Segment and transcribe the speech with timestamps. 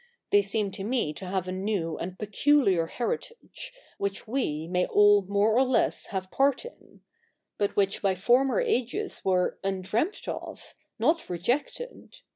[0.31, 5.61] They seem to me a new and peculiar heritage, which zve may all more or
[5.63, 7.01] less have part in;
[7.59, 12.17] but which by former ages were undreamt of, not rejected.